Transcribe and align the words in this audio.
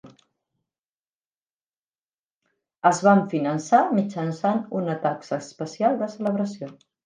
Es 2.91 3.03
van 3.09 3.23
finançar 3.35 3.85
mitjançant 4.01 4.65
una 4.83 4.99
taxa 5.07 5.41
especial 5.49 6.05
de 6.05 6.13
celebració. 6.19 6.77